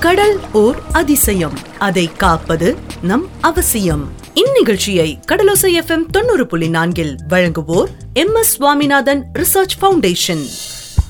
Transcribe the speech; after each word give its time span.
கடல் 0.00 0.40
ஓர் 0.52 0.76
அதிசயம். 0.92 1.52
அதை 1.78 2.10
காப்பது 2.16 2.76
நம் 3.02 3.28
அவசியம். 3.40 4.08
இந்நிகழ்ச்சியை 4.34 5.20
கடலோசை 5.32 5.80
எஃப்எம் 5.80 6.06
தொண்ணூறு 6.10 6.46
புள்ளி 6.46 6.68
நான்கில் 6.68 7.16
வழங்குவோர் 7.28 7.86
M 8.12 8.34
S 8.34 8.54
Swaminathan 8.54 9.26
research 9.32 9.76
foundation. 9.80 10.44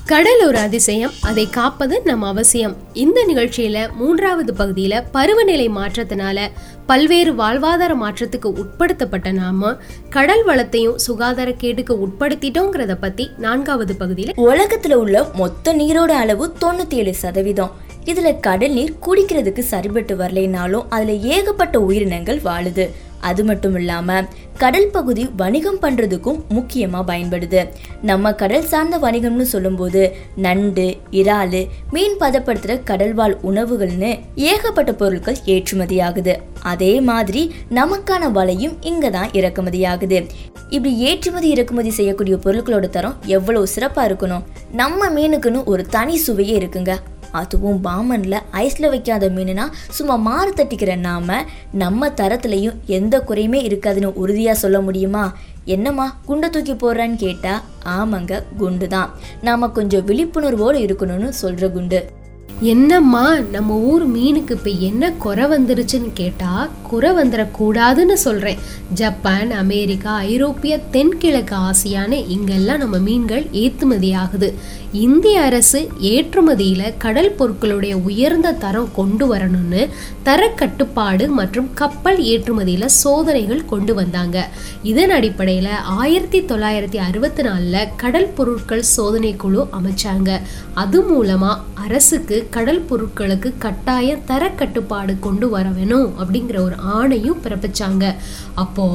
கடல் 0.05 0.47
ஒரு 0.47 0.57
அதிசயம் 0.57 1.11
அதை 1.21 1.49
காப்பது 1.49 2.01
நம் 2.01 2.21
அவசியம். 2.21 2.77
இந்த 2.93 3.25
நிகழ்ச்சியில 3.27 3.93
மூன்றாவது 3.93 4.53
பகுதியில 4.53 5.03
பருவநிலை 5.11 5.69
மாற்றத்தினால 5.69 6.49
பல்வேறு 6.85 7.33
வாழ்வாதார 7.33 7.95
மாற்றத்துக்கு 8.01 8.53
உட்படுத்தப்பட்ட 8.55 9.31
நாம 9.31 9.75
கடல் 10.09 10.43
வளத்தையும் 10.43 10.97
சுகாதார 10.97 11.51
கேடுக்கு 11.51 12.05
உட்படுத்திட்டோங்கிறத 12.05 12.93
பத்தி 12.99 13.29
நான்காவது 13.37 13.95
பகுதியில 13.99 14.29
உலகத்துல 14.37 14.93
உள்ள 14.93 15.27
மொத்த 15.33 15.73
நீரோட 15.73 16.15
அளவு 16.15 16.55
தொண்ணூத்தி 16.61 16.93
ஏழு 16.93 17.13
சதவீதம். 17.15 17.87
இதுல 18.09 18.39
கடல் 18.39 18.71
நீர் 18.71 18.97
குடிக்கிறதுக்கு 19.05 19.63
சரிபட்டு 19.71 20.13
வரலைனாலும் 20.21 20.87
அதுல 20.89 21.13
ஏகப்பட்ட 21.35 21.81
உயிரினங்கள் 21.81 22.39
வாழுது. 22.39 22.85
அது 23.19 23.43
மட்டும் 23.43 23.75
இல்லாம 23.75 24.09
கடல் 24.57 24.87
பகுதி 24.87 25.23
வணிகம் 25.37 25.79
பண்றதுக்கும் 25.81 26.39
முக்கியமா 26.55 26.99
பயன்படுது. 27.09 27.61
நம்ம 28.01 28.31
கடல் 28.33 28.67
சார்ந்த 28.71 28.97
வணிகம்னு 28.97 29.45
சொல்லும்போது 29.53 30.01
நண்டு 30.35 30.85
இறாலு 31.11 31.61
மீன் 31.91 32.17
பதப்படுத்துற 32.19 32.75
கடல்வாழ் 32.89 33.35
உணவுகள்னு 33.49 34.11
ஏகப்பட்ட 34.35 34.93
பொருட்கள் 34.93 35.37
ஏற்றுமதி 35.45 35.99
ஆகுது 35.99 36.35
அதே 36.73 36.93
மாதிரி 37.01 37.43
நமக்கான 37.73 38.31
வலையும் 38.31 38.75
இங்க 38.81 39.09
தான் 39.09 39.29
இறக்குமதி 39.33 39.85
ஆகுது 39.85 40.19
இப்படி 40.69 40.97
ஏற்றுமதி 40.97 41.49
இறக்குமதி 41.49 41.89
செய்யக்கூடிய 41.89 42.35
பொருட்களோட 42.35 42.89
தரம் 42.89 43.15
எவ்வளவு 43.25 43.67
சிறப்பா 43.75 44.01
இருக்கணும்? 44.09 44.43
நம்ம 44.71 45.09
மீனுக்குன்னு 45.09 45.63
ஒரு 45.63 45.85
தனி 45.85 46.17
சுவையே 46.17 46.57
இருக்குங்க. 46.59 46.93
அதுவும் 47.31 47.83
பாமனில் 47.83 48.41
ஐஸில் 48.51 48.89
வைக்காத 48.89 49.29
மீனுனா 49.29 49.67
சும்மா 49.89 50.15
மாறு 50.15 50.53
தட்டிக்கிற 50.53 50.97
நாம 50.97 51.43
நம்ம 51.71 52.09
தரத்துலையும் 52.09 52.75
எந்த 52.85 53.19
குறையுமே 53.19 53.61
இருக்காதுன்னு 53.67 54.13
உறுதியாக 54.13 54.57
சொல்ல 54.57 54.81
முடியுமா? 54.81 55.33
என்னம்மா 55.65 56.19
குண்டை 56.25 56.49
தூக்கி 56.49 56.73
போடுறான்னு 56.73 57.15
கேட்டால் 57.15 57.61
ஆமாங்க 57.85 58.43
குண்டு 58.57 58.87
தான் 58.87 59.09
நாம் 59.41 59.71
கொஞ்சம் 59.71 60.05
விழிப்புணர்வோடு 60.05 60.79
இருக்கணும்னு 60.85 61.29
சொல்கிற 61.29 61.69
குண்டு. 61.69 62.17
என்னம்மா 62.61 63.35
நம்ம 63.51 63.75
ஊர் 63.75 64.11
மீனுக்கு 64.11 64.51
இப்ப 64.51 64.69
என்ன 64.69 65.11
குறை 65.11 65.45
வந்துருச்சுன்னு 65.45 66.09
கேட்டா 66.13 66.69
குறை 66.83 67.11
வந்துடக்கூடாதுன்னு 67.11 68.13
சொல்றேன். 68.13 68.57
ஜப்பான் 68.93 69.51
அமெரிக்கா 69.51 70.15
ஐரோப்பிய 70.15 70.77
தென்கிழக்கு 70.77 71.55
ஆசியான்னு 71.55 72.25
இங்கெல்லாம் 72.27 72.77
நம்ம 72.77 72.97
மீன்கள் 72.97 73.47
ஏற்றுமதி 73.51 74.13
ஆகுது. 74.13 74.53
இந்திய 74.91 75.41
அரசு 75.41 75.89
ஏற்றுமதியில 76.01 76.93
கடல் 76.97 77.35
பொருட்களுடைய 77.39 77.93
உயர்ந்த 77.93 78.51
தரம் 78.51 78.89
கொண்டு 78.95 79.35
வரணும்னு 79.35 79.89
தரக்கட்டுப்பாடு 80.25 81.27
மற்றும் 81.27 81.69
கப்பல் 81.73 82.17
ஏற்றுமதியில 82.17 82.85
சோதனைகள் 82.85 83.65
கொண்டு 83.65 83.93
வந்தாங்க. 83.93 84.49
இதன் 84.83 85.09
அடிப்படையில 85.09 85.67
ஆயிரத்தி 85.83 86.41
தொள்ளாயிரத்தி 86.41 86.95
அறுபத்தி 86.95 87.43
நாலில் 87.43 87.87
கடல் 87.95 88.31
பொருட்கள் 88.35 88.81
சோதனை 88.81 89.35
குழு 89.35 89.67
அமைச்சாங்க. 89.79 90.41
அது 90.73 91.01
மூலமா 91.01 91.57
அரசுக்கு 91.73 92.38
கடல் 92.55 92.81
பொருட்களுக்கு 92.89 93.49
கட்டாய 93.57 94.17
தரக்கட்டுப்பாடு 94.29 95.19
கொண்டு 95.19 95.49
வர 95.49 95.69
வேணும் 95.69 96.09
அப்படிங்கிற 96.19 96.57
ஒரு 96.63 96.75
ஆணையும் 96.97 97.41
பிறப்பிச்சாங்க. 97.43 98.15
அப்போ 98.55 98.85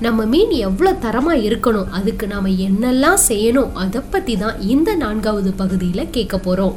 நம்ம 0.00 0.24
மீன் 0.24 0.50
எவ்வளோ 0.50 0.92
தரமாக 0.92 1.44
இருக்கணும் 1.48 1.90
அதுக்கு 1.90 2.26
நாம் 2.26 2.48
என்னெல்லாம் 2.68 3.20
செய்யணும் 3.28 3.72
அதை 3.72 4.02
பற்றி 4.10 4.36
தான் 4.36 4.60
இந்த 4.60 4.94
நான்காவது 4.94 5.52
பகுதியில் 5.52 6.10
கேட்க 6.10 6.38
போகிறோம் 6.38 6.76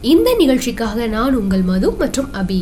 இந்த 0.00 0.34
நிகழ்ச்சிக்காக 0.38 1.06
நான் 1.06 1.34
உங்கள் 1.34 1.62
மது 1.62 1.90
மற்றும் 1.92 2.28
அபி. 2.42 2.60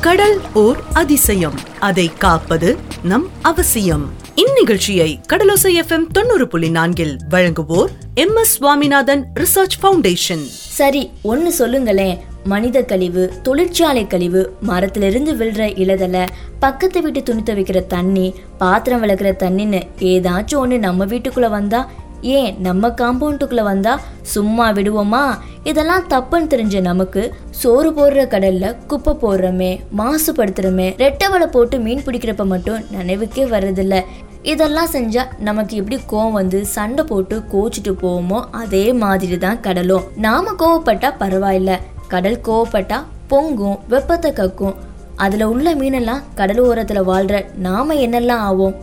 கடல் 0.00 0.38
ஓர் 0.52 0.78
அதிசயம் 0.92 1.58
அதை 1.78 2.10
காப்பது 2.24 2.78
நம் 3.02 3.28
அவசியம். 3.42 4.19
இந்நிகழ்ச்சியை 4.40 5.08
கடலோசை 5.32 5.70
எஃப்எம் 5.80 6.06
தொண்ணூறு 6.12 6.48
புள்ளி 6.48 6.68
நான்கில் 6.68 7.18
வழங்குவோர் 7.28 7.90
M 8.14 8.36
S 8.36 8.52
Swaminathan 8.56 9.22
research 9.34 9.76
foundation 9.80 10.44
சரி 10.76 11.02
ஒன்று 11.22 11.52
சொல்லுங்களேன் 11.52 12.18
மனித 12.44 12.82
கழிவு 12.82 13.32
தொழிற்சாலை 13.42 14.06
கழிவு 14.06 14.42
மரத்திலிருந்து 14.60 15.34
விழுற 15.34 15.76
இலதலை 15.76 16.24
பக்கத்து 16.58 17.02
வீட்டு 17.02 17.22
துணி 17.22 17.42
துவைக்கிற 17.42 17.86
தண்ணி 17.86 18.26
பாத்திரம் 18.58 19.02
விளக்குற 19.02 19.32
தண்ணின்னு 19.36 19.80
ஏதாச்சும் 20.12 20.58
ஒன்று 20.58 20.78
நம்ம 20.78 21.04
வீட்டுக்குள்ள 21.04 21.50
வந்தா 21.50 21.82
ஏன் 22.22 22.56
நம்ம 22.58 22.88
காம்பவுண்டுக்குள்ள 22.88 23.62
வந்தா 23.62 23.92
சும்மா 24.22 24.72
விடுவோமா? 24.72 25.22
இதெல்லாம் 25.64 26.08
தப்புன்னு 26.08 26.50
தெரிஞ்ச 26.50 26.80
நமக்கு 26.80 27.22
சோறு 27.50 27.90
போடுற 27.90 28.26
கடல்ல 28.26 28.76
குப்பை 28.86 29.14
போடுறோமே 29.22 29.70
மாசுபடுத்துறோமே 29.96 30.88
ரெட்டவளை 30.98 31.46
போட்டு 31.46 31.78
மீன் 31.78 32.02
பிடிக்கிறப்ப 32.06 32.46
மட்டும் 32.46 32.84
நினைவுக்கே 32.90 33.44
வர்றதில்ல. 33.46 33.94
இதெல்லாம் 34.42 34.90
செஞ்சா 34.92 35.22
நமக்கு 35.38 35.76
எப்படி 35.76 36.00
கோவம் 36.10 36.32
வந்து 36.32 36.66
சண்டை 36.66 37.04
போட்டு 37.04 37.42
கோச்சிட்டு 37.52 37.88
போவோமோ 37.88 38.44
அதே 38.50 38.92
மாதிரி 38.92 39.38
தான் 39.38 39.60
கடலும். 39.60 40.02
நாம 40.16 40.52
கோவப்பட்டா 40.58 41.12
பரவாயில்ல. 41.20 41.78
கடல் 42.08 42.40
கோவப்பட்டா 42.44 43.02
பொங்கும் 43.26 43.78
வெப்பத்தை 43.88 44.32
கக்கும். 44.32 44.74
அதுல 45.16 45.48
உள்ள 45.48 45.74
மீனெல்லாம் 45.74 46.22
கடல் 46.34 46.62
ஓரத்துல 46.62 47.02
வாழ்ற 47.02 47.56
நாம 47.56 47.94
என்னெல்லாம் 47.94 48.44
ஆவோம்? 48.48 48.74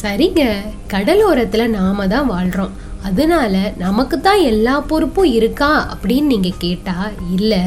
சரிங்க. 0.00 0.42
கடலோரத்தில் 0.92 1.72
நாம 1.78 2.06
தான் 2.14 2.30
வாழ்கிறோம் 2.32 2.74
அதனால 3.08 3.54
நமக்கு 3.82 4.16
தான் 4.26 4.42
எல்லா 4.50 4.74
பொறுப்பும் 4.90 5.32
இருக்கா 5.38 5.68
அப்படின்னு 5.92 6.32
நீங்கள் 6.32 6.60
கேட்டால் 6.62 7.16
இல்லை. 7.36 7.60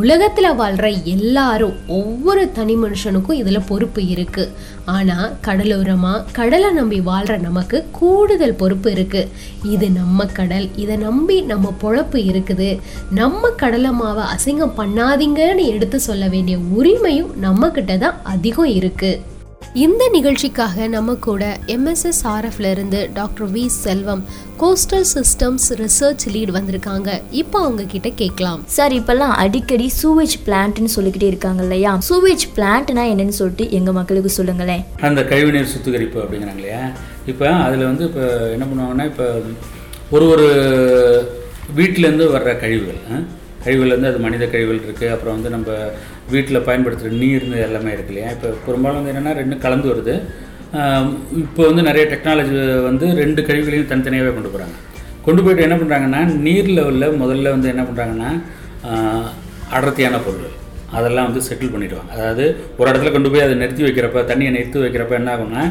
உலகத்தில் 0.00 0.56
வாழ்கிற 0.60 0.88
எல்லாரும் 1.14 1.74
ஒவ்வொரு 1.98 2.42
தனி 2.58 2.74
மனுஷனுக்கும் 2.84 3.40
இதில் 3.40 3.66
பொறுப்பு 3.70 4.02
இருக்குது 4.14 4.52
ஆனால் 4.94 5.32
கடலோரமாக 5.46 6.24
கடலை 6.38 6.70
நம்பி 6.78 7.00
வாழ்கிற 7.10 7.34
நமக்கு 7.48 7.80
கூடுதல் 7.98 8.58
பொறுப்பு 8.62 8.90
இருக்குது 8.96 9.30
இது 9.74 9.88
நம்ம 10.00 10.26
கடல் 10.38 10.68
இதை 10.84 10.96
நம்பி 11.06 11.36
நம்ம 11.52 11.72
பொழப்பு 11.82 12.20
இருக்குது. 12.30 12.70
நம்ம 13.20 13.50
கடலமாவை 13.64 14.24
அசிங்கம் 14.36 14.78
பண்ணாதீங்கன்னு 14.80 15.66
எடுத்து 15.74 16.00
சொல்ல 16.08 16.26
வேண்டிய 16.28 16.58
உரிமையும் 16.78 17.34
நம்மக்கிட்ட 17.46 17.98
தான் 17.98 18.18
அதிகம் 18.34 18.72
இருக்குது 18.78 19.20
இந்த 19.74 20.08
நிகழ்ச்சிக்காக 20.12 20.86
நம்ம 20.88 21.14
கூட 21.14 21.58
எம்எஸ்எஸ் 21.66 22.20
ஆர்எஃப்ல 22.24 22.70
இருந்து 22.70 23.10
doctor 23.14 23.50
V 23.52 23.66
Selvam 23.66 24.22
coastal 24.62 25.04
systems 25.12 25.66
research 25.82 26.24
lead 26.34 26.52
வந்திருக்காங்க. 26.56 27.20
இப்போ 27.30 27.58
அவங்க 27.58 27.84
கிட்ட 27.84 28.08
கேட்கலாம். 28.10 28.64
சார் 28.66 28.92
இப்பெல்லாம் 28.92 29.34
அடிக்கடி 29.44 29.90
சூவேஜ் 30.02 30.34
பிளான்ட்னு 30.46 30.90
சொல்லிக்கிட்டே 30.96 31.26
இருக்காங்க 31.26 31.62
இல்லையா? 31.62 31.98
சூவேஜ் 32.08 32.46
பிளான்ட்னா 32.56 33.04
என்னன்னு 33.12 33.36
சொல்லிட்டு 33.40 33.70
எங்க 33.70 33.92
மக்களுக்கு 33.92 34.30
சொல்லுங்களேன். 34.30 34.84
அந்த 35.00 35.22
கழிவுநீர் 35.22 35.72
சுத்திகரிப்பு 35.74 36.20
அப்படிங்கிறாங்க 36.22 36.62
இல்லையா? 36.62 36.92
இப்போ 37.26 37.48
அதில் 37.66 37.84
வந்து 37.84 38.04
இப்போ 38.04 38.48
என்ன 38.56 38.66
பண்ணுவாங்கன்னா 38.70 39.04
இப்போ 39.04 39.28
ஒரு 40.10 40.26
ஒரு 40.28 40.48
வீட்டிலேருந்து 41.76 42.26
வர்ற 42.36 42.60
கழிவுகள் 42.60 43.38
கழிவுலேருந்து 43.64 44.10
அது 44.10 44.20
மனித 44.26 44.44
கழிவுகள் 44.52 44.84
இருக்குது 44.86 45.12
அப்புறம் 45.14 45.36
வந்து 45.36 45.50
நம்ம 45.56 45.70
வீட்டில் 46.34 46.66
பயன்படுத்துகிற 46.68 47.18
நீர் 47.24 47.46
எல்லாமே 47.66 47.90
இருக்கு 47.96 48.12
இல்லையா? 48.12 48.30
இப்போ 48.36 48.48
பெரும்பாலும் 48.66 48.98
வந்து 49.00 49.12
என்னென்னா 49.12 49.34
ரெண்டும் 49.40 49.64
கலந்து 49.66 49.88
வருது. 49.92 50.14
இப்போ 51.44 51.62
வந்து 51.68 51.82
நிறைய 51.88 52.04
டெக்னாலஜி 52.12 52.54
வந்து 52.88 53.06
ரெண்டு 53.22 53.40
கழிவுகளையும் 53.48 53.90
தனித்தனியாகவே 53.92 54.32
கொண்டு 54.36 54.52
போகிறாங்க 54.54 54.76
கொண்டு 55.26 55.40
போயிட்டு 55.44 55.64
என்ன 55.66 55.76
பண்ணுறாங்கன்னா 55.80 56.20
நீர் 56.46 56.68
லெவலில் 56.76 57.16
முதல்ல 57.22 57.50
வந்து 57.56 57.70
என்ன 57.74 57.82
பண்ணுறாங்கன்னா 57.88 58.30
அடர்த்தியான 59.78 60.18
பொருள் 60.26 60.52
அதெல்லாம் 60.98 61.26
வந்து 61.28 61.42
செட்டில் 61.48 61.72
பண்ணிடுவாங்க. 61.72 62.10
அதாவது 62.16 62.44
ஒரு 62.78 62.86
இடத்துல 62.90 63.10
கொண்டு 63.16 63.30
போய் 63.32 63.44
அதை 63.46 63.56
நிறுத்தி 63.62 63.82
வைக்கிறப்ப 63.86 64.22
தண்ணியை 64.30 64.52
நிறுத்தி 64.56 64.78
வைக்கிறப்ப 64.84 65.14
என்ன 65.18 65.32
ஆகும்னா 65.34 65.64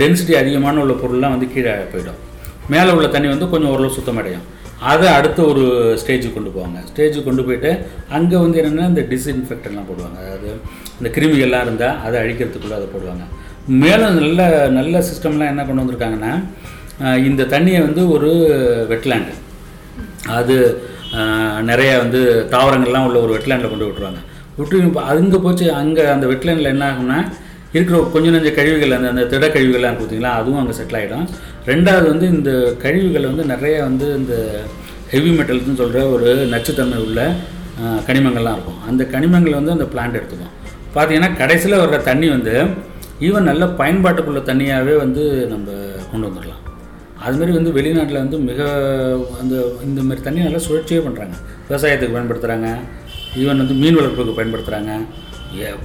டென்சிட்டி 0.00 0.34
அதிகமான 0.40 0.80
உள்ள 0.84 0.94
பொருள்லாம் 1.02 1.34
வந்து 1.34 1.48
கீழே 1.54 1.74
போயிடும். 1.92 2.18
மேலே 2.74 2.90
உள்ள 2.96 3.06
தண்ணி 3.14 3.28
வந்து 3.34 3.46
கொஞ்சம் 3.52 3.72
ஓரளவு 3.74 3.96
சுத்தமடையும். 3.98 4.44
அதை 4.90 5.06
அடுத்த 5.18 5.40
ஒரு 5.50 5.64
ஸ்டேஜுக்கு 6.00 6.36
கொண்டு 6.36 6.52
போவாங்க. 6.54 6.78
ஸ்டேஜுக்கு 6.90 7.26
கொண்டு 7.28 7.42
போயிட்டு 7.46 7.70
அங்கே 8.16 8.36
வந்து 8.44 8.58
என்னென்னா 8.60 8.86
இந்த 8.92 9.02
டிஸ்இன்ஃபெக்டெல்லாம் 9.12 9.88
போடுவாங்க. 9.90 10.16
அதாவது 10.24 10.50
இந்த 10.98 11.08
கிருமிகள்லாம் 11.16 11.64
இருந்தால் 11.66 11.98
அதை 12.06 12.16
அழிக்கிறதுக்குள்ளே 12.22 12.78
அதை 12.78 12.88
போடுவாங்க. 12.94 13.24
மேலும் 13.82 14.16
நல்ல 14.20 14.40
நல்ல 14.78 15.02
சிஸ்டம்லாம் 15.08 15.52
என்ன 15.52 15.64
கொண்டு 15.66 15.82
வந்திருக்காங்கன்னா 15.82 16.32
இந்த 17.28 17.42
தண்ணியை 17.52 17.80
வந்து 17.88 18.02
ஒரு 18.14 18.30
வெட்லேண்டு 18.92 19.34
அது 20.38 20.56
நிறைய 21.70 21.92
வந்து 22.04 22.20
தாவரங்கள்லாம் 22.54 23.06
உள்ள 23.08 23.18
ஒரு 23.26 23.32
வெட்லேண்டில் 23.36 23.72
கொண்டு 23.72 23.86
விட்டுருவாங்க. 23.86 24.20
விட்டு 24.58 25.04
அங்கே 25.12 25.38
போச்சு 25.44 25.66
அங்கே 25.82 26.02
அந்த 26.14 26.26
வெட்லேண்டில் 26.32 26.72
என்ன 26.74 26.84
ஆகும்னா 26.90 27.18
இருக்கிற 27.74 27.98
கொஞ்சம் 28.14 28.34
நஞ்ச 28.36 28.50
கழிவுகள் 28.58 28.94
அந்த 28.96 29.08
அந்த 29.14 29.24
திட 29.32 29.46
கழிவுகள்லாம் 29.56 29.90
இருக்கு 29.90 30.04
பார்த்தீங்களா 30.04 30.32
அதுவும் 30.40 30.60
அங்கே 30.62 30.74
செட்டில் 30.78 30.98
ஆகிடும் 31.00 31.26
ரெண்டாவது 31.70 32.06
வந்து 32.12 32.26
இந்த 32.36 32.52
கழிவுகள் 32.84 33.28
வந்து 33.30 33.44
நிறைய 33.52 33.76
வந்து 33.88 34.06
இந்த 34.20 34.34
ஹெவி 35.12 35.30
மெட்டல்ஸ்னு 35.38 35.80
சொல்கிற 35.82 36.02
ஒரு 36.14 36.30
நச்சுத்தன்மை 36.52 36.98
உள்ள 37.06 37.20
கனிமங்கள்லாம் 38.08 38.56
இருக்கும். 38.56 38.80
அந்த 38.88 39.02
கனிமங்கள் 39.14 39.58
வந்து 39.58 39.74
அந்த 39.76 39.86
பிளான்ட் 39.92 40.18
எடுத்துக்கும். 40.18 40.54
பார்த்தீங்கன்னா 40.94 41.30
கடைசியில் 41.40 41.82
வர்ற 41.82 41.98
தண்ணி 42.10 42.28
வந்து 42.36 42.54
ஈவன் 43.28 43.48
நல்ல 43.50 43.64
பயன்பாட்டுக்குள்ள 43.80 44.40
தண்ணியாகவே 44.50 44.94
வந்து 45.04 45.22
நம்ம 45.52 45.70
கொண்டு 46.10 46.26
வந்துடலாம். 46.28 46.62
அதுமாரி 47.26 47.52
வந்து 47.58 47.72
வெளிநாட்டில் 47.78 48.22
வந்து 48.24 48.38
மிக 48.50 48.60
அந்த 49.40 49.54
இந்த 49.88 50.00
மாதிரி 50.08 50.22
தண்ணி 50.26 50.40
நல்லா 50.46 50.60
சுழற்சியே 50.66 51.00
பண்ணுறாங்க 51.06 51.34
விவசாயத்துக்கு 51.70 52.16
பயன்படுத்துகிறாங்க 52.16 52.68
ஈவன் 53.42 53.60
வந்து 53.62 53.76
மீன் 53.82 53.98
வளர்ப்புக்கு 53.98 54.38
பயன்படுத்துகிறாங்க 54.38 54.92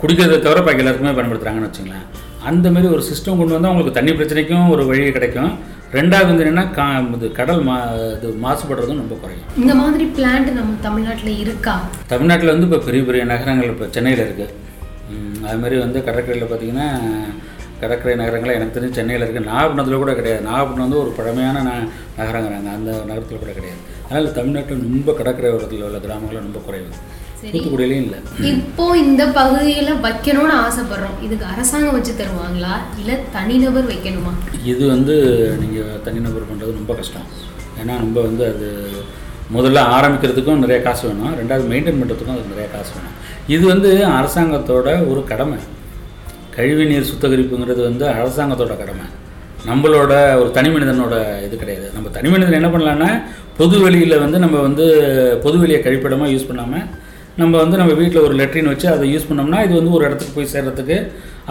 குடிக்கிறதை 0.02 0.38
தவிர 0.48 0.60
பாக்கி 0.66 0.82
எல்லாருக்குமே 0.84 1.14
பயன்படுத்துகிறாங்கன்னு 1.18 1.70
வச்சுங்களேன். 1.70 2.06
அந்த 2.50 2.68
மாதிரி 2.74 2.88
ஒரு 2.96 3.04
சிஸ்டம் 3.12 3.40
கொண்டு 3.40 3.56
வந்தால் 3.56 3.72
உங்களுக்கு 3.74 3.98
தண்ணி 3.98 4.12
பிரச்சனைக்கும் 4.18 4.68
ஒரு 4.74 4.84
வழி 4.90 5.06
கிடைக்கும். 5.18 5.54
ரெண்டாவது 5.98 6.30
வந்து 6.30 6.44
என்னென்னா 6.44 6.66
கா 6.78 6.86
இது 7.16 7.28
கடல் 7.40 7.62
மா 7.68 7.76
இது 8.16 8.28
மாசுபடுறதும் 8.44 9.02
ரொம்ப 9.04 9.16
குறையும். 9.24 9.48
இந்த 9.62 9.74
மாதிரி 9.82 10.06
பிளான்ட் 10.18 10.50
நம்ம 10.60 10.76
தமிழ்நாட்டுல 10.86 11.32
இருக்கா? 11.44 11.76
தமிழ்நாட்டில் 12.14 12.54
வந்து 12.54 12.68
இப்போ 12.70 12.80
பெரிய 12.88 13.04
பெரிய 13.10 13.24
நகரங்கள் 13.34 13.72
இப்போ 13.74 13.88
சென்னையில் 13.98 14.24
இருக்குது 14.28 14.54
அது 15.48 15.58
மாதிரி 15.64 15.76
வந்து 15.86 16.00
கடற்கரையில் 16.06 16.48
பார்த்தீங்கன்னா 16.52 16.88
கடற்கரை 17.82 18.14
நகரங்கள் 18.22 18.56
எனக்கு 18.58 18.76
தெரிஞ்சு 18.76 18.98
சென்னையில் 19.00 19.24
இருக்குது 19.26 19.50
நாகப்பட்டினத்தில் 19.50 20.04
கூட 20.04 20.14
கிடையாது. 20.20 20.42
நாகப்பட்டினம் 20.50 20.88
வந்து 20.88 21.02
ஒரு 21.04 21.12
பழமையான 21.18 21.64
ந 21.68 21.72
நகரங்கிறாங்க. 22.20 22.70
அந்த 22.78 22.92
நகரத்தில் 23.10 23.44
கூட 23.44 23.54
கிடையாது. 23.58 23.82
அதனால் 24.06 24.36
தமிழ்நாட்டில் 24.38 24.84
ரொம்ப 24.88 25.12
கடற்கரை 25.20 25.52
ஓரத்தில் 25.58 25.86
உள்ள 25.90 26.00
கிராமங்கள் 26.06 26.46
ரொம்ப 26.48 26.62
குறைவு. 26.68 26.90
தூத்துக்குடியிலையும் 27.42 28.06
இல்லை. 28.06 28.20
இப்போ 28.52 28.86
இந்த 29.04 29.24
பகுதியில 29.40 29.90
வைக்கணும்னு 30.06 30.56
ஆசைப்படுறோம். 30.66 31.18
இதுக்கு 31.26 31.46
அரசாங்கம் 31.54 31.96
வச்சு 31.98 32.14
தருவாங்களா? 32.22 32.74
இல்ல 33.00 33.20
தனிநபர் 33.36 33.92
வைக்கணுமா? 33.92 34.34
இது 34.72 34.84
வந்து 34.94 35.16
நீங்கள் 35.64 36.00
தனிநபர் 36.08 36.50
பண்ணுறது 36.50 36.80
ரொம்ப 36.80 36.94
கஷ்டம். 37.02 37.28
ஏன்னா 37.82 37.94
நம்ம 38.04 38.16
வந்து 38.30 38.44
அது 38.52 38.70
முதல்ல 39.56 39.80
ஆரம்பிக்கிறதுக்கும் 39.96 40.64
நிறைய 40.64 40.80
காசு 40.86 41.04
வேணும். 41.08 41.34
ரெண்டாவது 41.42 41.70
மெயின்டைன் 41.72 42.00
பண்ணுறதுக்கும் 42.02 42.38
அது 42.38 42.54
நிறைய 42.54 42.68
காசு 42.76 42.92
வேணும். 42.96 43.16
இது 43.56 43.64
வந்து 43.74 43.90
அரசாங்கத்தோட 44.20 44.88
ஒரு 45.12 45.24
கடமை. 45.32 45.60
கழிவு 46.56 46.84
நீர் 46.90 47.10
சுத்திகரிப்புங்கிறது 47.12 47.82
வந்து 47.90 48.06
அரசாங்கத்தோட 48.20 48.76
கடமை. 48.82 49.06
நம்மளோட 49.70 50.14
ஒரு 50.40 50.50
தனி 50.56 50.70
மனிதனோட 50.74 51.16
இது 51.46 51.56
கிடையாது. 51.62 51.88
நம்ம 51.96 52.10
தனி 52.18 52.30
மனிதன் 52.34 52.60
என்ன 52.60 52.70
பண்ணலான்னா 52.74 53.10
பொது 53.60 53.76
வெளியில் 53.84 54.22
வந்து 54.24 54.38
நம்ம 54.44 54.58
வந்து 54.68 54.86
பொது 55.44 55.58
வெளியை 55.62 55.80
கழிப்பிடமாக 55.82 56.34
யூஸ் 56.34 56.48
பண்ணாமல் 56.50 56.86
நம்ம 57.40 57.54
வந்து 57.62 57.80
நம்ம 57.80 57.94
வீட்டில் 58.02 58.26
ஒரு 58.26 58.36
லெட்ரின் 58.42 58.72
வச்சு 58.72 58.88
அதை 58.96 59.06
யூஸ் 59.14 59.28
பண்ணோம்னா 59.30 59.60
இது 59.66 59.74
வந்து 59.80 59.96
ஒரு 59.98 60.04
இடத்துக்கு 60.08 60.36
போய் 60.38 60.52
சேர்றதுக்கு 60.54 60.98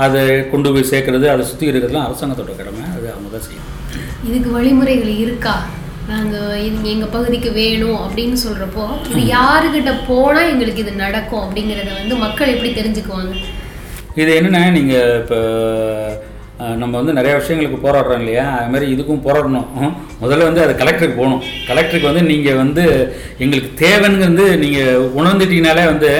அதை 0.05 0.21
கொண்டு 0.53 0.69
போய் 0.75 0.91
சேர்க்கறது 0.93 1.27
அதை 1.33 1.43
சுத்திகரிக்கிறதுலாம் 1.49 2.07
அரசாங்கத்தோட 2.09 2.53
கடமை. 2.61 2.85
அது 2.97 3.07
அவங்க 3.15 3.29
தான் 3.35 3.45
செய்யணும். 3.47 3.73
இதுக்கு 4.29 4.51
வழிமுறைகள் 4.57 5.13
இருக்கா? 5.25 5.55
நாங்க 6.09 6.37
இது 6.67 6.89
எங்க 6.95 7.07
பகுதிக்கு 7.17 7.51
வேணும் 7.61 8.01
அப்படின்னு 8.07 8.39
சொல்றப்போ 8.47 8.85
இது 9.11 9.21
யாருக்கிட்ட 9.37 9.93
போனா 10.09 10.41
எங்களுக்கு 10.53 10.83
இது 10.85 10.93
நடக்கும் 11.05 11.45
அப்படிங்கறத 11.45 11.93
வந்து 12.01 12.17
மக்கள் 12.25 12.53
எப்படி 12.55 12.73
தெரிஞ்சுக்குவாங்க? 12.81 13.35
இது 14.23 14.31
என்னென்னா 14.39 14.63
நீங்கள் 14.79 15.15
இப்போ 15.23 15.39
நம்ம 16.81 16.93
வந்து 17.01 17.15
நிறைய 17.19 17.33
விஷயங்களுக்கு 17.39 17.79
போராடுறோம் 17.85 18.21
இல்லையா? 18.23 18.45
அதுமாதிரி 18.59 18.87
இதுக்கும் 18.95 19.25
போராடணும். 19.25 19.95
முதல்ல 20.23 20.47
வந்து 20.49 20.63
அது 20.65 20.73
கலெக்டருக்கு 20.83 21.21
போகணும். 21.21 21.43
கலெக்டருக்கு 21.69 22.11
வந்து 22.11 22.23
நீங்கள் 22.33 22.61
வந்து 22.63 22.85
எங்களுக்கு 23.45 23.71
தேவைங்கிறது 23.85 24.45
நீங்கள் 24.65 25.09
உணர்ந்துட்டீங்கனாலே 25.21 25.85
வந்து 25.93 26.11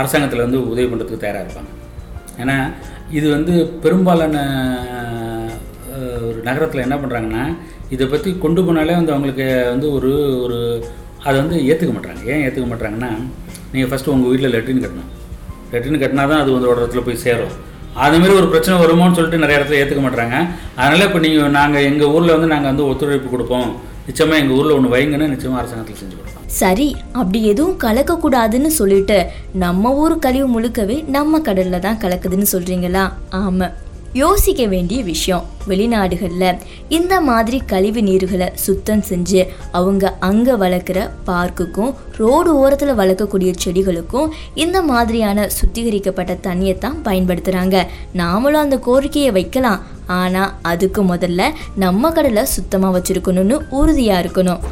அரசாங்கத்தில் 0.00 0.44
வந்து 0.46 0.60
உதவி 0.72 0.86
பண்ணுறதுக்கு 0.92 1.24
தயாராக 1.24 1.44
இருப்பாங்க. 1.44 1.70
ஏன்னா 2.42 2.56
இது 3.18 3.26
வந்து 3.36 3.54
பெரும்பாலான 3.84 4.36
ஒரு 6.28 6.38
நகரத்தில் 6.48 6.84
என்ன 6.86 6.96
பண்ணுறாங்கன்னா 7.02 7.44
இதை 7.94 8.04
பற்றி 8.14 8.30
கொண்டு 8.44 8.60
போனாலே 8.66 8.94
வந்து 9.00 9.14
அவங்களுக்கு 9.14 9.46
வந்து 9.72 9.86
ஒரு 9.96 10.12
ஒரு 10.44 10.58
அதை 11.26 11.36
வந்து 11.42 11.56
ஏற்றுக்க 11.70 11.92
மாட்டாங்க 11.96 12.22
ஏன் 12.32 12.42
ஏற்றுக்க 12.46 12.66
மாட்டாங்கன்னா 12.72 13.10
நீங்கள் 13.74 13.90
ஃபஸ்ட்டு 13.90 14.12
உங்கள் 14.14 14.30
வீட்டில் 14.32 14.54
லெட்ரின் 14.54 14.82
கட்டணும். 14.84 15.12
லெட்ரின் 15.72 16.02
கட்டினா 16.02 16.24
தான் 16.32 16.42
அது 16.42 16.50
வந்து 16.56 16.70
ஒரு 16.72 16.80
இடத்துல 16.82 17.02
போய் 17.06 17.24
சேரும். 17.26 17.54
அதுமாரி 18.04 18.32
ஒரு 18.40 18.48
பிரச்சனை 18.52 18.76
வருமோன்னு 18.82 19.16
சொல்லிட்டு 19.16 19.42
நிறைய 19.42 19.58
இடத்துல 19.58 19.80
ஏற்றுக்க 19.80 20.02
மாட்டுறாங்க 20.04 20.36
அதனால் 20.80 21.06
இப்போ 21.08 21.20
நீங்கள் 21.24 21.52
நாங்கள் 21.58 21.86
எங்கள் 21.90 22.12
ஊரில் 22.14 22.34
வந்து 22.36 22.52
நாங்கள் 22.54 22.70
வந்து 22.72 22.88
ஒத்துழைப்பு 22.90 23.28
கொடுப்போம். 23.34 23.68
நிச்சயமாக 24.08 24.40
எங்கள் 24.42 24.56
ஊரில் 24.58 24.76
ஒன்று 24.76 24.94
வைங்கன்னு 24.94 25.32
நிச்சயமாக 25.34 25.60
அரசாங்கத்தில் 25.60 26.00
செஞ்சு 26.00 26.16
கொடுப்போம். 26.16 26.48
சரி 26.60 26.88
அப்படி 27.20 27.38
எதுவும் 27.52 27.78
கலக்கக்கூடாதுன்னு 27.84 28.70
சொல்லிட்டு 28.80 29.18
நம்ம 29.64 29.94
ஊர் 30.02 30.16
கழிவு 30.18 30.48
முழுக்கவே 30.56 30.98
நம்ம 31.16 31.40
கடலில் 31.40 31.84
தான் 31.86 32.02
கலக்குதுன்னு 32.04 32.48
சொல்கிறீங்களா 32.54 33.04
ஆமாம் 33.40 33.74
யோசிக்க 34.20 34.62
வேண்டிய 34.72 35.02
விஷயம். 35.02 35.44
வெளிநாடுகளில் 35.68 36.58
இந்த 36.96 37.14
மாதிரி 37.28 37.58
கழிவு 37.70 38.00
நீர்களை 38.08 38.48
சுத்தம் 38.64 39.02
செஞ்சு 39.08 39.40
அவங்க 39.78 40.12
அங்கே 40.28 40.54
வளர்க்குற 40.62 40.98
பார்க்குக்கும் 41.28 41.94
ரோடு 42.16 42.50
ஓரத்தில் 42.62 42.98
வளர்க்கக்கூடிய 43.00 43.52
செடிகளுக்கும் 43.64 44.32
இந்த 44.64 44.80
மாதிரியான 44.90 45.46
சுத்திகரிக்கப்பட்ட 45.56 46.34
தண்ணியை 46.46 46.74
தான் 46.84 46.98
பயன்படுத்துகிறாங்க 47.04 47.78
நாமளும் 48.20 48.64
அந்த 48.64 48.78
கோரிக்கையை 48.88 49.32
வைக்கலாம். 49.38 49.82
ஆனால் 50.06 50.52
அதுக்கு 50.72 51.02
முதல்ல 51.14 51.48
நம்ம 51.84 52.12
கடலை 52.18 52.44
சுத்தமாக 52.56 52.94
வச்சுருக்கணும்னு 52.98 53.58
உறுதியாக 53.80 54.22
இருக்கணும். 54.24 54.62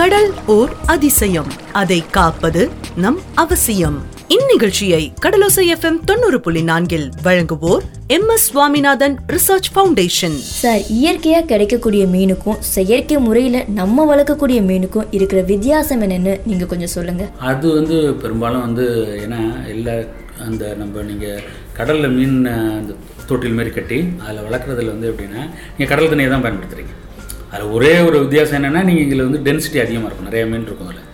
கடல் 0.00 0.30
ஓர் 0.58 0.72
அதிசயம். 0.94 1.50
அதை 1.72 2.00
காப்பது 2.18 2.62
நம் 3.04 3.20
அவசியம். 3.44 3.98
இந்நிகழ்ச்சியை 4.34 5.02
கடலோசை 5.24 5.62
எஃப்எம் 5.74 5.98
தொண்ணூறு 6.04 6.38
புள்ளி 6.40 6.62
நான்கில் 6.62 7.06
வழங்குவோர் 7.26 7.84
M 8.06 8.26
S 8.34 8.44
Swaminathan 8.48 9.14
research 9.34 9.68
foundation. 9.74 10.36
Sir 10.62 10.82
இயற்கையாக 10.96 11.44
கிடைக்கக்கூடிய 11.44 12.02
மீனுக்கும் 12.06 12.58
செயற்கை 12.74 13.18
முறையில் 13.18 13.58
நம்ம 13.70 14.06
வளர்க்கக்கூடிய 14.10 14.58
மீனுக்கும் 14.70 15.08
இருக்கிற 15.10 15.42
வித்தியாசம் 15.42 16.02
என்னன்னு 16.06 16.34
நீங்கள் 16.44 16.70
கொஞ்சம் 16.72 16.92
சொல்லுங்கள் 16.96 17.30
அது 17.52 17.66
வந்து 17.74 17.98
பெரும்பாலும் 18.22 18.64
வந்து 18.66 18.86
ஏன்னா 19.24 19.40
எல்லா 19.74 19.96
அந்த 20.48 20.74
நம்ம 20.74 21.02
நீங்கள் 21.02 21.42
கடலில் 21.80 22.14
மீன் 22.18 22.38
அந்த 22.78 22.92
தொட்டில் 23.26 23.58
மாதிரி 23.58 23.74
கட்டி 23.74 24.00
அதில் 24.26 24.46
வளர்க்குறதுல 24.48 24.94
வந்து 24.94 25.10
எப்படின்னா 25.12 25.42
நீங்கள் 25.76 25.92
கடல் 25.94 26.12
தண்ணியை 26.12 26.30
தான் 26.34 26.46
பயன்படுத்துகிறீங்க 26.46 26.94
அதில் 27.52 27.70
ஒரே 27.70 27.94
ஒரு 28.08 28.18
வித்தியாசம் 28.26 28.58
என்னென்னா 28.60 28.84
நீங்கள் 28.84 29.06
இதில் 29.08 29.26
வந்து 29.28 29.44
டென்சிட்டி 29.46 29.80
அதிகமாக 29.84 30.08
இருக்கும். 30.08 30.30
நிறைய 30.30 30.46
மீன் 30.46 30.66
இருக்கும் 30.70 30.90
அதில். 30.90 31.04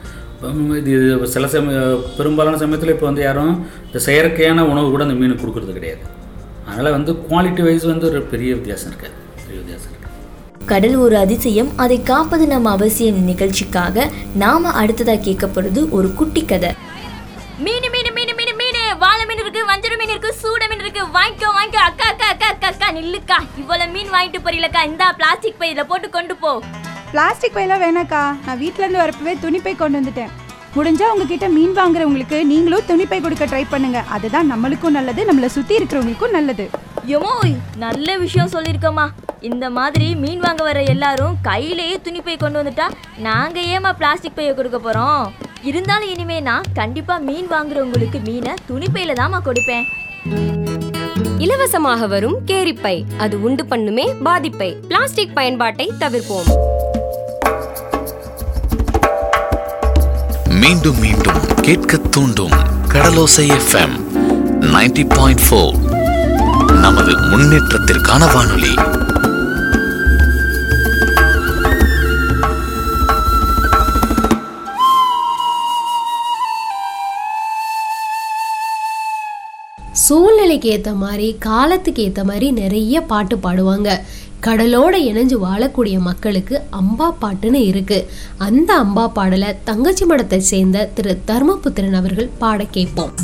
இது 0.81 0.95
சில 1.35 1.47
சமய 1.55 1.81
பெரும்பாலான 2.19 2.59
சமயத்தில் 2.63 2.93
இப்போ 2.95 3.07
வந்து 3.11 3.23
யாரும் 3.27 3.55
இந்த 3.87 4.01
செயற்கையான 4.07 4.67
உணவு 4.73 4.89
கூட 4.95 5.03
அந்த 5.07 5.17
மீனுக்கு 5.21 5.43
கொடுக்கறது 5.43 5.77
கிடையாது. 5.79 6.03
அதனால் 6.69 6.97
வந்து 6.97 7.13
குவாலிட்டி 7.29 7.63
வைஸ் 7.69 7.87
வந்து 7.93 8.09
ஒரு 8.11 8.23
பெரிய 8.33 8.51
வித்தியாசம் 8.59 8.91
இருக்காது 8.93 9.17
பெரிய 9.45 9.59
வித்தியாசம் 9.63 9.91
இருக்குது 9.91 10.03
கடல் 10.73 10.97
ஒரு 11.05 11.17
அதிசயம் 11.25 11.71
அதை 11.85 11.97
காப்பது 12.11 12.45
நம்ம 12.53 12.71
அவசியம் 12.77 13.19
நிகழ்ச்சிக்காக 13.31 14.07
நாம 14.43 14.73
அடுத்ததா 14.83 15.17
கேட்கப்படுறது 15.27 15.81
ஒரு 15.97 16.09
குட்டி 16.21 16.43
கதை. 16.53 16.71
மீன் 17.65 17.89
மீன் 17.95 18.13
மீன் 18.17 18.33
மீன் 18.39 18.57
மீன். 18.61 18.81
வாழை 19.03 19.25
மீன் 19.29 19.43
இருக்கு 19.43 19.61
வஞ்சர 19.71 19.95
மீன் 20.01 20.13
இருக்கு 20.15 20.31
சூட 20.43 20.63
மீன் 20.71 20.83
இருக்கு. 20.85 21.03
வாங்கிக்கோ 21.17 21.51
வாங்கிக்கோ. 21.59 21.83
அக்கா 21.91 22.07
அக்கா 22.13 22.27
அக்கா 22.35 22.49
அக்கா 22.55 22.69
அக்கா 22.73 22.89
நில்லுக்கா. 22.99 23.39
இவ்வளவு 23.65 23.93
மீன் 23.97 24.15
வாங்கிட்டு 24.15 24.39
போறீங்களக்கா 24.45 24.81
இந்தா 24.93 25.07
பிளாஸ்டிக் 25.19 25.61
பை 25.61 25.69
இதில் 25.73 25.89
போட்டு 25.91 26.09
கொண்டு 26.17 26.35
போ. 26.43 26.51
பிளாஸ்டிக் 27.13 27.55
பையெல்லாம் 27.55 27.83
வேணாக்கா. 27.85 28.23
நான் 28.47 28.59
வீட்ல 28.63 28.83
இருந்து 28.85 29.03
வரப்பவே 29.03 29.33
துணிப்பை 29.45 29.73
கொண்டு 29.83 29.97
வந்துட்டேன். 29.99 30.33
முடிஞ்சா 30.77 31.07
உங்ககிட்ட 31.13 31.47
மீன் 31.57 31.75
வாங்குறவங்களுக்கு 31.79 32.39
நீங்களும் 32.51 32.87
துணிப்பை 32.89 33.19
கொடுக்க 33.21 33.45
ட்ரை 33.51 33.63
பண்ணுங்க. 33.71 33.99
அதுதான் 34.17 34.51
நம்மளுக்கும் 34.53 34.97
நல்லது 34.97 35.23
நம்மளை 35.29 35.51
சுத்தி 35.57 35.75
இருக்கிறவங்களுக்கும் 35.79 36.37
நல்லது. 36.39 36.67
எமோய் 37.17 37.55
நல்ல 37.85 38.17
விஷயம் 38.25 38.53
சொல்லியிருக்கோமா 38.55 39.07
இந்த 39.51 39.67
மாதிரி 39.79 40.09
மீன் 40.25 40.45
வாங்க 40.47 40.63
வர 40.69 40.83
எல்லாரும் 40.95 41.39
கையிலேயே 41.49 41.97
துணிப்பை 42.05 42.37
கொண்டு 42.39 42.61
வந்துட்டா 42.63 42.89
நாங்க 43.29 43.61
ஏமா 43.75 43.93
பிளாஸ்டிக் 44.01 44.39
பையை 44.39 44.55
கொடுக்க 44.55 44.81
போறோம்? 44.87 45.25
இருந்தாலும் 45.71 46.13
இனிமே 46.15 46.41
நான் 46.51 46.71
கண்டிப்பா 46.81 47.17
மீன் 47.29 47.51
வாங்குறவங்களுக்கு 47.55 48.21
மீனை 48.29 48.55
துணிப்பையில 48.71 49.19
தாம்மா 49.23 49.41
கொடுப்பேன். 49.49 49.87
இலவசமாக 51.45 52.07
வரும் 52.07 52.37
கேரிப்பை. 52.47 53.05
அது 53.17 53.43
உண்டு 53.43 53.65
பண்ணுமே 53.65 54.23
பாதிப்பை. 54.23 54.77
பிளாஸ்டிக் 54.89 55.35
பயன்பாட்டை 55.35 55.93
தவிர்ப்போம். 55.99 56.49
மீண்டும் 60.49 60.99
மீண்டும் 60.99 61.39
கேட்க 61.61 61.97
தூண்டும் 61.97 62.51
கடலோசை 62.89 63.53
எஃப்எம் 63.53 63.97
90.4 64.61 65.05
பாயிண்ட் 65.09 65.41
ஃபோர். 65.51 65.75
நமது 66.73 67.19
முன்னேற்றத்திற்கான 67.19 68.35
வானொலி. 68.35 68.75
சூழ்நிலைக்கு 80.03 80.69
ஏற்ற 80.69 80.93
மாதிரி 80.93 81.37
காலத்துக்கு 81.39 82.03
ஏற்ற 82.03 82.25
மாதிரி 82.25 82.51
நிறைய 82.51 83.01
பாட்டு 83.01 83.37
பாடுவாங்க. 83.37 84.01
கடலோட 84.41 84.95
இணைஞ்சு 85.11 85.37
வாழக்கூடிய 85.45 85.99
மக்களுக்கு 85.99 86.63
அம்பா 86.81 87.09
பாட்டுன்னு 87.23 87.61
இருக்கு. 87.71 88.07
அந்த 88.39 88.71
அம்பா 88.83 89.05
பாடலை 89.09 89.55
தங்கச்சி 89.65 90.05
மடத்தை 90.05 90.39
சேர்ந்த 90.39 90.91
திரு 90.95 91.21
தர்மபுத்திரன் 91.27 91.97
அவர்கள் 92.01 92.31
பாட 92.39 92.65
கேட்போம். 92.71 93.15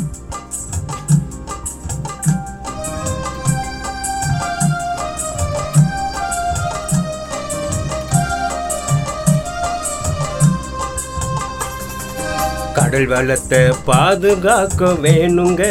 கடல் 12.73 13.07
வளத்தை 13.07 13.59
பாதுகாக்க 13.85 14.85
வேணுங்க. 14.85 15.63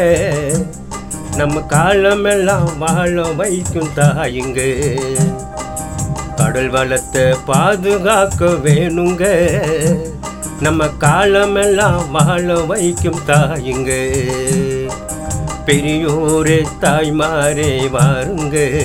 நம்ம 1.36 1.60
காலமெல்லாம் 1.60 2.78
வாழ 2.78 3.22
வைக்கும் 3.22 3.88
தாயுங்க. 3.96 4.90
கடல் 6.36 6.68
வளத்தை 6.68 7.22
பாதுகாக்க 7.46 8.44
வேணுங்க. 8.44 9.50
நம்ம 10.60 10.88
காலமெல்லாம் 10.88 12.10
வாழ 12.10 12.60
வைக்கும் 12.60 13.20
தாயுங்க. 13.26 14.10
பெரியோரே 15.66 16.66
தாய்மாரே 16.80 17.90
வாருங்க. 17.90 18.80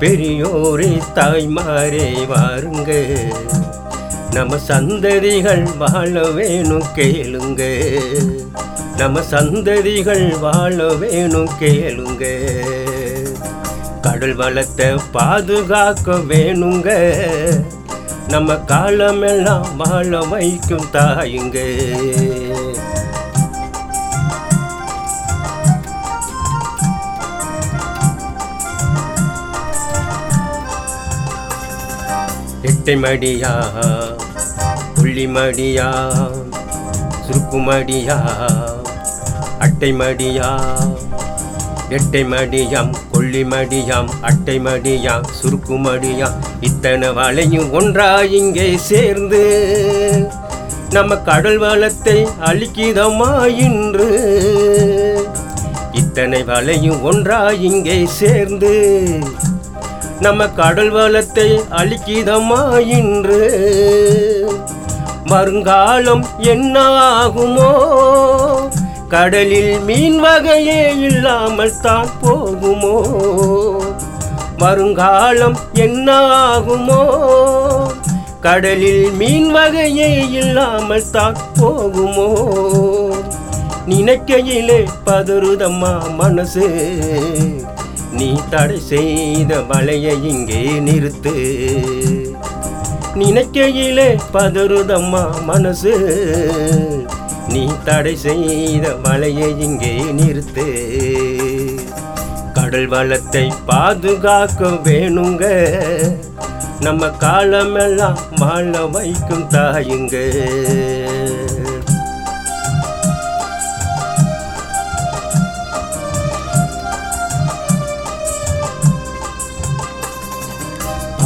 பெரியோரே 0.00 1.02
தாய்மாரே 1.14 2.26
வாருங்க. 2.26 3.18
நம்ம 4.32 4.56
சந்ததிகள் 4.68 5.76
வாழ 5.76 6.28
வேணும் 6.28 6.84
கேளுங்க. 6.94 7.90
நம்ம 9.00 9.20
சந்ததிகள் 9.20 10.38
வாழ 10.38 10.94
வேணும் 10.94 11.50
கேளுங்க. 11.60 12.24
கடல் 14.00 14.34
வளத்தை 14.34 14.88
பாதுகாக்க 15.12 16.12
வேணுங்க. 16.12 16.88
நம்ம 18.28 18.56
காலமெல்லாம் 18.56 19.76
வாழ 19.76 20.20
வைக்கும் 20.32 20.90
தாயுங்க. 20.92 21.58
எட்டை 32.62 32.94
மடியா 33.04 33.52
புள்ளி 34.94 35.26
மடியா 35.26 35.88
சுருக்குமடியா 37.24 38.16
அட்டை 39.60 39.92
மடியாம் 39.92 40.92
எட்டை 41.88 42.22
மடியாம் 42.24 42.90
கொள்ளி 43.12 43.44
மடியாம் 43.44 44.08
அட்டை 44.20 44.60
மடியாம் 44.60 45.24
சுருக்கு 45.40 45.76
மடியாம் 45.84 46.36
இத்தனை 46.60 47.08
வலையும் 47.10 47.70
ஒன்றா 47.70 48.22
இங்கே 48.32 48.76
சேர்ந்து 48.82 49.42
நம்ம 50.92 51.16
கடல் 51.20 51.58
வளத்தை 51.58 52.16
அழிக்கிதமா 52.46 53.30
இன்று. 53.58 54.08
இத்தனை 55.92 56.42
வலையும் 56.42 57.02
ஒன்றா 57.02 57.50
இங்கே 57.60 58.06
சேர்ந்து 58.06 58.72
நம்ம 60.20 60.48
கடல் 60.52 60.90
வளத்தை 60.90 61.48
அழிக்கிதமா 61.70 62.62
இன்று. 62.98 63.42
வருங்காலம் 65.26 66.24
என்ன 66.44 66.76
ஆகுமோ? 67.12 67.70
கடலில் 69.10 69.80
மீன் 69.80 70.24
வகையே 70.24 70.98
இல்லாமல் 70.98 71.80
தான் 71.82 72.08
போகுமோ? 72.22 72.94
வருங்காலம் 74.58 75.56
என்ன 75.72 76.16
ஆகுமோ 76.18 77.00
கடலில் 78.40 79.10
மீன் 79.10 79.54
வகையே 79.54 80.30
இல்லாமல் 80.30 81.10
தான் 81.10 81.36
போகுமோ? 81.60 82.28
நினைக்கையிலே 83.86 84.88
பதறுதம்மா 85.06 86.16
மனசு. 86.16 86.68
நீ 88.12 88.40
தடை 88.50 88.80
செய்த 88.80 89.60
வலையை 89.60 90.24
இங்கே 90.24 90.62
நிறுத்து. 90.62 91.34
நினைக்கையிலே 93.14 94.18
பதறுதம்மா 94.32 95.44
மனசு. 95.44 95.94
நீ 97.52 97.70
தடை 97.84 98.16
செய்த 98.16 98.96
மலையை 99.04 99.60
இங்கே 99.60 99.92
நிறுத்து. 100.18 100.66
கடல் 102.52 102.86
வளத்தை 102.86 103.52
பாதுகாக்க 103.66 104.66
வேணுங்க. 104.66 105.44
நம்ம 106.80 107.08
காலமெல்லாம் 107.08 108.18
வாழ 108.36 108.86
வைக்கும் 108.86 109.48
தாயுங்க. 109.48 110.16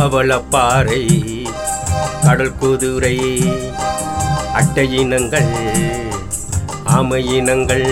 அவளப்பாறை 0.05 1.05
கடல் 2.25 2.57
குதிரை 2.59 3.19
அட்டை 4.53 4.99
இனங்கள் 4.99 5.53
ஆமை 6.95 7.21
இனங்கள் 7.37 7.87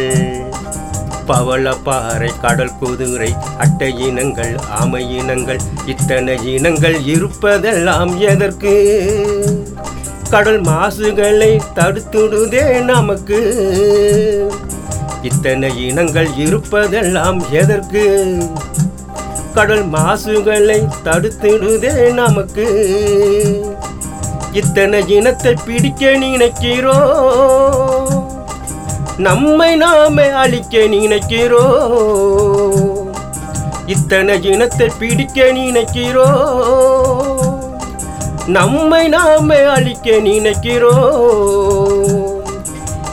பவளப்பாறை 1.28 2.30
கடல் 2.40 2.78
குதிரை 2.80 3.28
அட்டை 3.58 3.88
இனங்கள் 3.98 4.54
ஆமை 4.78 5.02
இனங்கள் 5.16 5.60
இத்தனை 5.86 6.34
இனங்கள் 6.54 6.96
இருப்பதெல்லாம் 7.14 8.12
எதற்கு? 8.18 8.74
கடல் 10.30 10.60
மாசுகளை 10.60 11.60
தடுத்துடுதே 11.74 12.64
நமக்கு. 12.84 13.40
இத்தனை 15.22 15.70
இனங்கள் 15.88 16.30
இருப்பதெல்லாம் 16.44 17.40
எதற்கு? 17.50 18.04
கடல் 19.54 19.86
மாசுகளை 19.90 20.80
தடுத்துடுதே 21.04 21.94
நமக்கு. 22.12 22.68
இத்தனை 24.52 25.00
இனத்தை 25.08 25.54
பிடிக்க 25.66 26.12
நினைக்கிறோம். 26.16 27.91
நம்மை 29.22 29.76
நாமே 29.76 30.28
அழிக்க 30.28 30.86
நினைக்கிறோ? 30.86 31.64
இத்தனை 33.86 34.44
இனத்தை 34.44 34.90
பிடிக்க 34.98 35.52
நினைக்கிறோ? 35.52 36.26
நம்மை 38.46 39.08
நாமே 39.08 39.62
அழிக்க 39.62 40.18
நினைக்கிறோ? 40.18 40.94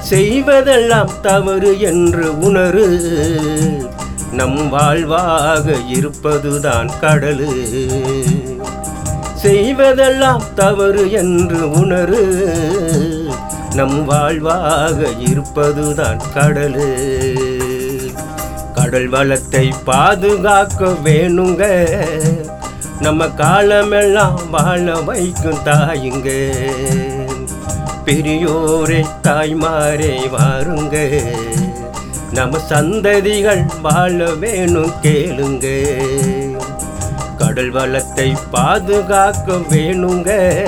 செய்வதெல்லாம் 0.10 1.10
தவறு 1.22 1.80
என்று 1.80 2.32
உணரு. 2.32 3.02
நம் 4.32 4.70
வாழ்வாக 4.70 5.72
இருப்பதுதான் 5.88 6.90
கடலு. 7.02 7.68
செய்வதெல்லாம் 9.44 10.42
தவறு 10.56 11.12
என்று 11.12 11.58
உணரு. 11.58 12.48
நம் 13.76 14.06
வாழ்வாக 14.06 15.08
இருப்பதுதான் 15.20 16.22
கடலு. 16.36 16.94
கடல் 18.74 19.08
வளத்தை 19.08 19.74
பாதுகாக்க 19.86 20.86
வேணுங்க. 20.86 21.90
நம்ம 23.00 23.28
காலமெல்லாம் 23.28 24.50
வாழ 24.50 25.00
வைக்கும் 25.00 25.66
தாயுங்க. 25.66 26.56
பெரியோரே 28.06 29.06
தாய்மாரே 29.24 30.20
வாருங்க. 30.30 31.24
நம்ம 32.32 32.58
சந்ததிகள் 32.70 33.66
வாழ 33.82 34.34
வேணும் 34.34 34.92
கேளுங்க. 35.02 35.86
கடல் 37.38 37.70
வளத்தை 37.70 38.34
பாதுகாக்க 38.52 39.54
வேணுங்க. 39.54 40.60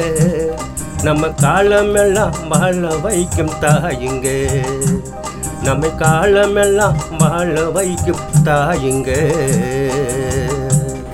நம்ம 1.03 1.27
காலமெல்லாம் 1.29 2.33
வாழ 2.49 2.95
வைக்கும் 2.95 3.49
தாயுங்க. 3.49 4.47
நம்ம 5.63 5.87
காலமெல்லாம் 5.87 6.97
வாழ 7.17 7.69
வைக்கும் 7.69 8.19
தாயுங்க. 8.43 9.33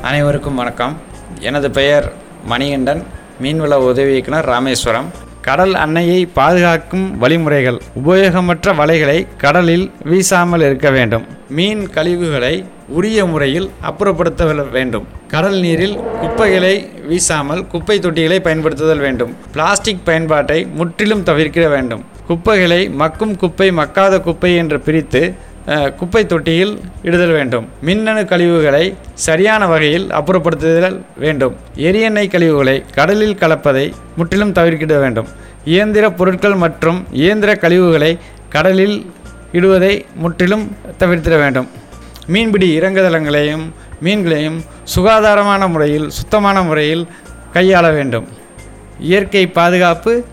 அனைவருக்கும் 0.02 0.56
வணக்கம். 0.56 0.98
எனது 1.40 1.72
பெயர் 1.72 2.14
மணிகண்டன். 2.46 3.04
மீன்வள 3.42 3.74
உதவி 3.74 4.12
இயக்குனர் 4.12 4.46
ராமேஸ்வரம். 4.46 5.26
கடல் 5.48 5.76
அன்னையை 5.76 6.26
பாதுகாக்கும் 6.26 7.18
வழிமுறைகள். 7.18 7.82
உபயோகமற்ற 7.96 8.76
வலைகளை 8.76 9.28
கடலில் 9.38 9.92
வீசாமல் 10.04 10.64
இருக்க 10.66 10.90
வேண்டும். 10.90 11.26
மீன் 11.50 11.90
கழிவுகளை 11.90 12.66
உரிய 12.88 13.26
முறையில் 13.26 13.72
அப்புறப்படுத்த 13.82 14.70
வேண்டும். 14.72 15.08
கடல் 15.28 15.60
நீரில் 15.60 15.96
குப்பைகளை 16.22 16.90
வீசாமல் 17.10 17.68
குப்பை 17.68 18.00
தொட்டிகளை 18.00 18.40
பயன்படுத்துதல் 18.40 18.98
வேண்டும். 18.98 19.36
பிளாஸ்டிக் 19.52 20.06
பயன்பாட்டை 20.06 20.68
முற்றிலும் 20.74 21.24
தவிர்க்க 21.24 21.68
வேண்டும். 21.68 22.06
குப்பைகளை 22.28 22.90
மக்கும் 22.90 23.36
குப்பை 23.36 23.72
மக்காத 23.72 24.20
குப்பை 24.20 24.56
என்று 24.56 24.80
பிரித்து 24.80 25.36
குப்பை 26.00 26.26
தொட்டியில் 26.26 26.74
இடுதல் 27.08 27.34
வேண்டும். 27.38 27.66
மின்னணு 27.82 28.26
கழிவுகளை 28.26 28.84
சரியான 29.14 29.68
வகையில் 29.68 30.06
அப்புறப்படுத்துதல் 30.10 30.98
வேண்டும். 31.24 31.56
எரியெண்ணெய் 31.76 32.32
கழிவுகளை 32.36 32.84
கடலில் 32.98 33.36
கலப்பதை 33.36 33.94
முற்றிலும் 34.16 34.54
தவிர்க்கிட 34.54 35.00
வேண்டும். 35.00 35.28
இயந்திர 35.66 36.12
பொருட்கள் 36.20 36.56
மற்றும் 36.56 37.00
இயந்திர 37.12 37.56
கழிவுகளை 37.56 38.12
கடலில் 38.50 38.98
இடுவதை 39.52 40.06
முற்றிலும் 40.16 40.66
தவிர்த்திட 41.00 41.36
வேண்டும். 41.38 41.68
மீன்பிடி 42.28 42.80
இறங்குதளங்களையும் 42.80 43.66
மீன்களையும் 44.04 44.58
சுகாதாரமான 44.84 45.68
முறையில் 45.68 46.10
சுத்தமான 46.10 46.62
முறையில் 46.62 47.08
கையாள 47.54 47.86
வேண்டும். 47.94 48.28
இயற்கை 49.00 49.48
பாதுகாப்பு 49.48 50.24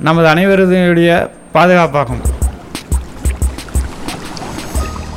நமது 0.00 0.28
அனைவருடைய 0.34 1.30
பாதுகாப்பாகும். 1.54 2.22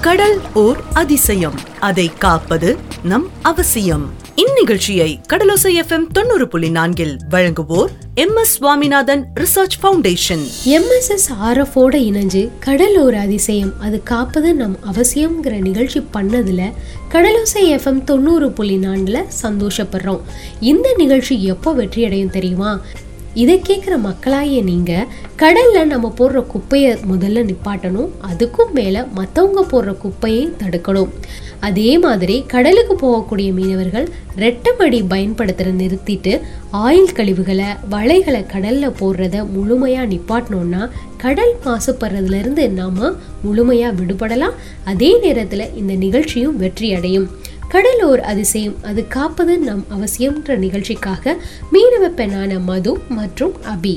கடல் 0.05 0.41
ஓர் 0.53 0.77
அதிசயம். 0.93 1.59
அதை 1.79 2.11
காப்பது 2.19 2.77
நம் 3.03 3.29
அவசியம். 3.41 4.09
இந்நிகழ்ச்சியை 4.35 5.17
கடலோசை 5.33 5.81
எஃப்எம் 5.81 6.07
தொண்ணூறு 6.11 6.47
புள்ளி 6.47 6.69
நான்கில் 6.69 7.17
வழங்குவோர் 7.31 7.87
M 8.13 8.35
S 8.35 8.51
Swaminathan 8.51 9.27
research 9.39 9.83
foundation. 9.83 10.65
S 11.09 11.33
ஆர்எஃபோட 11.33 11.95
இணைஞ்சு 11.95 12.49
கடல் 12.59 12.97
ஓர் 12.97 13.13
அதிசயம் 13.13 13.73
அது 13.79 14.03
காப்பது 14.03 14.53
நம் 14.53 14.77
அவசியம்ங்கிற 14.93 15.59
நிகழ்ச்சி 15.61 16.07
பண்ணதுல 16.13 16.73
கடலோசை 17.11 17.61
எஃப்எம் 17.61 18.03
தொண்ணூறு 18.03 18.51
புள்ளி 18.51 18.77
நான்குல 18.77 19.23
சந்தோஷப்படுறோம். 19.41 20.21
இந்த 20.59 20.93
நிகழ்ச்சி 20.97 21.43
எப்போ 21.43 21.73
வெற்றி 21.73 22.05
அடையும் 22.05 22.29
தெரியுமா? 22.29 22.81
இதை 23.41 23.55
கேட்குற 23.67 23.93
மக்களாகிய 24.05 24.59
நீங்கள் 24.69 25.07
கடலில் 25.41 25.89
நம்ம 25.93 26.11
போடுற 26.17 26.41
குப்பையை 26.51 26.91
முதல்ல 27.11 27.41
நிப்பாட்டணும் 27.49 28.11
அதுக்கும் 28.29 28.71
மேலே 28.77 29.01
மற்றவங்க 29.17 29.61
போடுற 29.71 29.91
குப்பையை 30.03 30.43
தடுக்கணும். 30.61 31.11
அதே 31.67 31.89
மாதிரி 32.05 32.35
கடலுக்கு 32.53 32.95
போகக்கூடிய 33.03 33.49
மீனவர்கள் 33.57 34.07
ரெட்டமடி 34.43 34.99
பயன்படுத்துகிற 35.13 35.75
நிறுத்திட்டு 35.81 36.33
ஆயில் 36.85 37.15
கழிவுகளை 37.17 37.69
வலைகளை 37.93 38.41
கடலில் 38.53 38.97
போடுறத 38.99 39.43
முழுமையாக 39.55 40.11
நிப்பாட்டினோன்னா 40.13 40.81
கடல் 41.17 41.53
மாசுபடுறதுலேருந்து 41.65 42.65
நாம் 42.79 43.01
முழுமையாக 43.45 43.97
விடுபடலாம். 44.01 44.55
அதே 44.85 45.11
நேரத்தில் 45.25 45.73
இந்த 45.81 45.93
நிகழ்ச்சியும் 46.05 46.57
வெற்றி 46.63 46.89
அடையும் 46.93 47.27
கடலோர் 47.67 48.21
அதிசயம் 48.21 48.75
அது 48.83 49.07
காப்பது 49.07 49.57
நம் 49.59 49.85
அவசியம் 49.89 50.35
என்ற 50.35 50.57
நிகழ்ச்சிக்காக 50.57 51.35
மீனவ 51.71 52.09
பெண்ணான 52.19 52.59
மது 52.63 52.99
மற்றும் 53.09 53.53
அபி. 53.75 53.95